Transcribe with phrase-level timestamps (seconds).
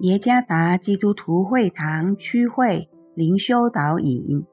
[0.00, 4.44] 耶加达基督徒会堂区会灵修导引，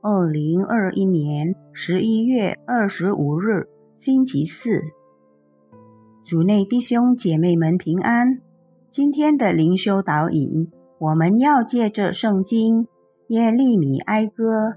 [0.00, 3.68] 二零二一年十一月二十五日，
[3.98, 4.80] 星期四，
[6.24, 8.40] 主内弟兄姐妹们平安。
[8.88, 12.88] 今天的灵修导引，我们要借着圣经
[13.28, 14.76] 耶利米哀歌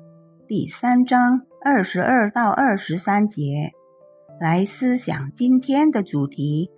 [0.50, 3.72] 第三章二十二到二十三节
[4.42, 6.70] 来思想今天的主题：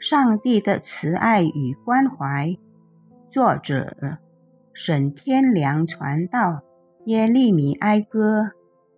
[0.00, 2.56] 上帝的慈爱与关怀。
[3.30, 4.18] 作者
[4.72, 6.62] 沈天良传道
[7.06, 8.50] 耶利米哀歌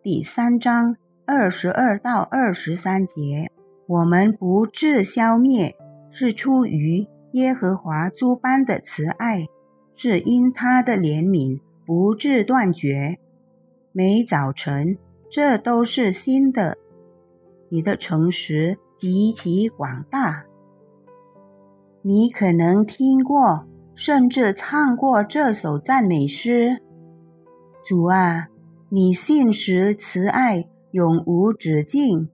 [0.02, 0.96] 第三章
[1.27, 3.50] 二十二到二十三节：
[3.86, 5.77] 我们不致消灭，
[6.10, 9.47] 是出于耶和华诸般的慈爱，
[9.94, 13.19] 是因他的怜悯不致断绝。
[13.92, 14.96] 每早晨，
[15.30, 16.78] 这都是新的。
[17.69, 20.46] 你的诚实极其广大，
[22.00, 23.67] 你可能听过。
[24.05, 26.83] 甚至唱过这首赞美诗
[27.86, 28.48] ：“主啊，
[28.89, 32.28] 你信实慈爱永无止境，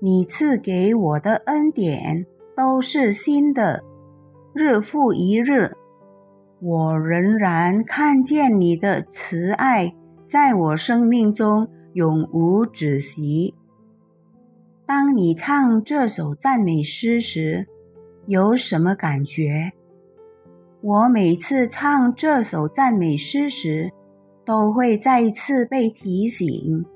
[0.00, 3.84] 你赐给我的恩典都是新的，
[4.52, 5.76] 日复一日，
[6.60, 9.94] 我仍然看见你的慈爱
[10.26, 13.54] 在我生命中永无止息。”
[14.84, 17.68] 当你唱这首赞美诗时，
[18.26, 19.70] 有什么感觉？
[20.82, 23.92] 我每次唱这首赞美诗时，
[24.46, 26.86] 都会再次被提醒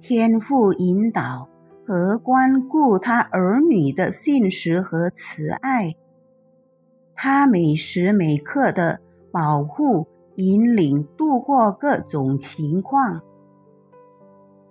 [0.00, 1.46] 天父引导
[1.86, 5.92] 和关顾他儿女的信实和慈爱。
[7.14, 9.00] 他每时每刻的
[9.30, 10.06] 保护、
[10.36, 13.20] 引领，度过各种情况。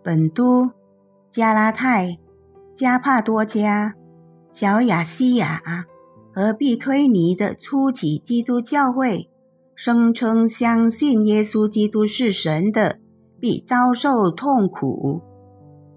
[0.02, 0.72] 本都、
[1.30, 2.18] 加拉太、
[2.74, 3.94] 加帕多加、
[4.52, 5.62] 小亚细亚。
[6.34, 9.30] 和必推尼的初期基督教会
[9.76, 13.00] 声称相信耶稣基督是神的，
[13.40, 15.22] 必遭受痛苦；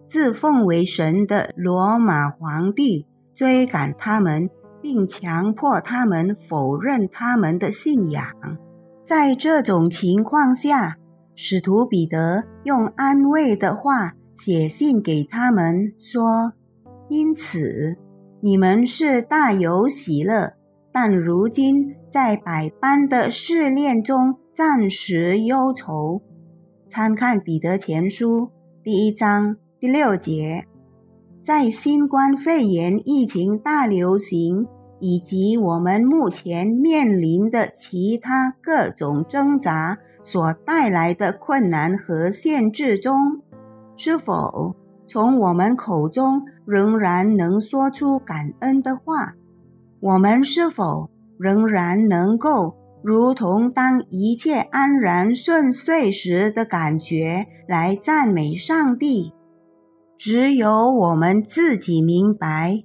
[0.08, 8.24] 自奉为神的罗马皇帝追赶他们，并强迫他们否认他们的信仰。
[9.04, 10.96] 在这种情况下，
[11.34, 16.52] 使徒彼得用安慰的话写信给他们说
[17.08, 17.98] ：“因此。”
[18.46, 20.52] 你们是大有喜乐，
[20.92, 26.22] 但如今在百般的试炼中暂时忧愁。
[26.88, 28.52] 参看彼得前书
[28.84, 30.64] 第一章第六节。
[31.42, 34.68] 在新冠肺炎疫情大流行
[35.00, 43.42] 以及我们目前面临的其他各种挣扎所带来的困难和限制中，
[43.96, 44.76] 是否？
[45.08, 49.34] 从我们口中仍然能说出感恩的话，
[50.00, 59.32] 我们是否仍然能够如同当一切安然顺遂时的感觉来赞美上帝？
[60.18, 62.82] 只有我们自己明白，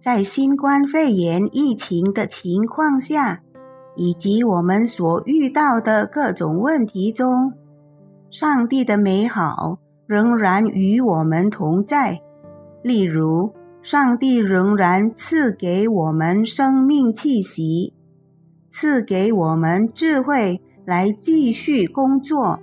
[0.00, 3.42] 在新冠肺炎疫情的情况下，
[3.96, 7.52] 以及我们所遇到的各种问题中，
[8.30, 9.78] 上帝的美好。
[10.06, 12.20] 仍然与我们同在。
[12.82, 17.94] 例如，上帝仍然赐给我们生命气息，
[18.70, 22.58] 赐给我们智慧来继续工作，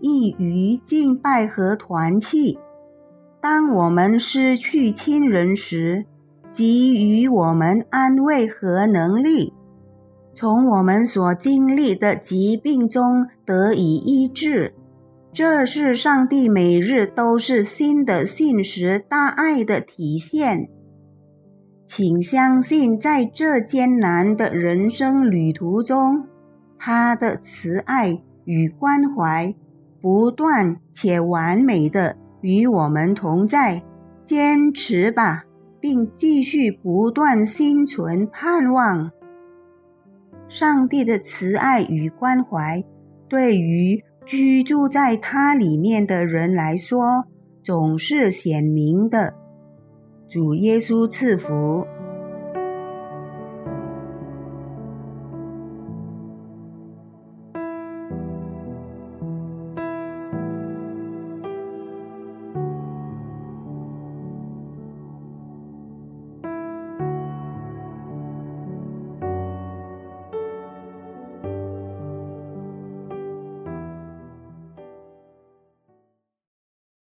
[0.00, 2.58] 易于敬拜和团契。
[3.40, 6.06] 当我们失去亲人时，
[6.50, 9.52] 给予我们安慰和能力，
[10.34, 14.74] 从我们所经历的疾病中得以医治。
[15.34, 20.68] 这是上帝每日都是新的信实大爱的体现，
[21.86, 26.26] 请相信，在这艰难的人生旅途中，
[26.78, 29.54] 他的慈爱与关怀
[30.02, 33.82] 不断且完美的与我们同在。
[34.24, 35.44] 坚持吧，
[35.80, 39.10] 并继续不断心存盼望。
[40.46, 42.84] 上帝的慈爱与关怀
[43.30, 44.04] 对于。
[44.32, 47.26] 居住在它里面的人来说，
[47.62, 49.34] 总是显明的。
[50.26, 51.86] 主耶稣赐福。